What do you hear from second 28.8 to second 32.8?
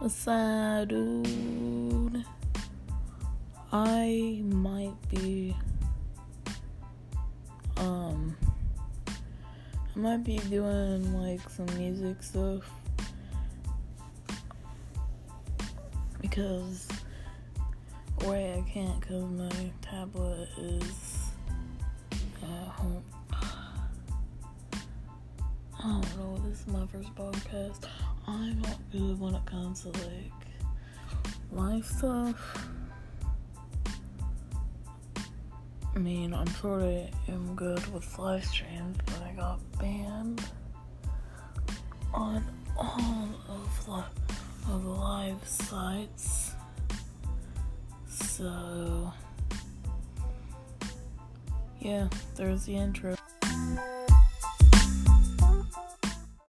good when it comes to like life stuff.